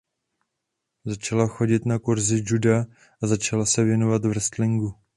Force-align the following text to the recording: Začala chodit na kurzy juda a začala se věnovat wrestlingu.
Začala 1.05 1.47
chodit 1.47 1.85
na 1.85 1.99
kurzy 1.99 2.43
juda 2.47 2.85
a 3.23 3.27
začala 3.27 3.65
se 3.65 3.83
věnovat 3.83 4.25
wrestlingu. 4.25 4.95